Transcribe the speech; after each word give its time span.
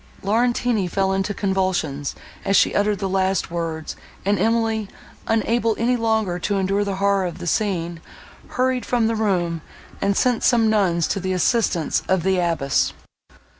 Laurentini 0.23 0.87
fell 0.89 1.13
into 1.13 1.31
convulsions, 1.31 2.15
as 2.43 2.55
she 2.55 2.73
uttered 2.73 2.97
the 2.97 3.07
last 3.07 3.51
words; 3.51 3.95
and 4.25 4.39
Emily, 4.39 4.87
unable 5.27 5.75
any 5.77 5.95
longer 5.95 6.39
to 6.39 6.57
endure 6.57 6.83
the 6.83 6.95
horror 6.95 7.27
of 7.27 7.37
the 7.37 7.45
scene, 7.45 8.01
hurried 8.47 8.83
from 8.83 9.05
the 9.05 9.13
room, 9.15 9.61
and 10.01 10.17
sent 10.17 10.41
some 10.43 10.71
nuns 10.71 11.07
to 11.07 11.19
the 11.19 11.33
assistance 11.33 12.01
of 12.07 12.23
the 12.23 12.39
abbess. 12.39 12.93